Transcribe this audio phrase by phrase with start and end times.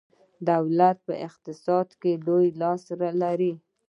[0.49, 2.81] دولت په اقتصاد کې لوی لاس
[3.21, 3.53] لري.